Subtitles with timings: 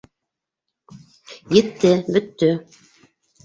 [1.61, 2.53] Етте, бөттө!